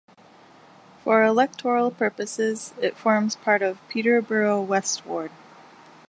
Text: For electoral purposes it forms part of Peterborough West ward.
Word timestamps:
For 1.03 1.23
electoral 1.23 1.91
purposes 1.91 2.73
it 2.81 2.97
forms 2.97 3.35
part 3.35 3.61
of 3.61 3.87
Peterborough 3.87 4.59
West 4.63 5.05
ward. 5.05 5.29